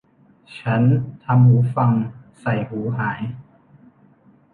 [0.59, 0.81] ฉัน
[1.23, 1.91] ทำหูฟัง
[2.41, 3.21] ใส่หูหาย